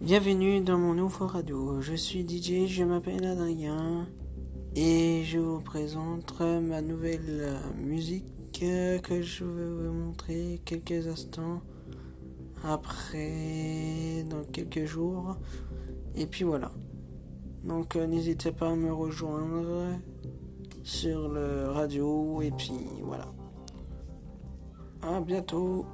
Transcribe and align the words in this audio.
Bienvenue 0.00 0.62
dans 0.62 0.78
mon 0.78 0.94
nouveau 0.94 1.26
radio. 1.26 1.82
Je 1.82 1.94
suis 1.94 2.26
DJ, 2.26 2.66
je 2.66 2.84
m'appelle 2.84 3.22
Adrien 3.22 4.08
et 4.74 5.24
je 5.24 5.38
vous 5.38 5.60
présente 5.60 6.40
ma 6.40 6.80
nouvelle 6.80 7.20
euh, 7.28 7.58
musique 7.76 8.62
euh, 8.62 8.98
que 8.98 9.20
je 9.20 9.44
vais 9.44 9.68
vous 9.68 9.92
montrer 9.92 10.62
quelques 10.64 11.06
instants 11.06 11.60
après, 12.64 14.24
dans 14.30 14.42
quelques 14.50 14.86
jours. 14.86 15.36
Et 16.16 16.24
puis 16.24 16.44
voilà. 16.44 16.72
Donc 17.62 17.94
euh, 17.94 18.06
n'hésitez 18.06 18.52
pas 18.52 18.70
à 18.70 18.76
me 18.76 18.90
rejoindre 18.94 19.98
sur 20.82 21.28
le 21.28 21.68
radio 21.68 22.40
et 22.40 22.52
puis 22.52 22.72
voilà. 23.02 23.26
À 25.02 25.20
bientôt. 25.20 25.84